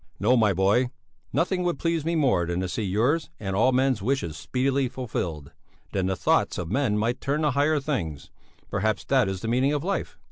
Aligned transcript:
"No, 0.19 0.35
my 0.35 0.51
boy; 0.51 0.89
nothing 1.31 1.61
would 1.61 1.77
please 1.77 2.03
me 2.03 2.15
more 2.15 2.47
than 2.47 2.59
to 2.61 2.67
see 2.67 2.81
yours 2.81 3.29
and 3.39 3.55
all 3.55 3.71
men's 3.71 4.01
wishes 4.01 4.35
speedily 4.35 4.87
fulfilled; 4.89 5.51
then 5.91 6.07
the 6.07 6.15
thoughts 6.15 6.57
of 6.57 6.71
men 6.71 6.97
might 6.97 7.21
turn 7.21 7.43
to 7.43 7.51
higher 7.51 7.79
things. 7.79 8.31
Perhaps 8.71 9.05
that 9.05 9.29
is 9.29 9.41
the 9.41 9.47
meaning 9.47 9.73
of 9.73 9.83
life." 9.83 10.17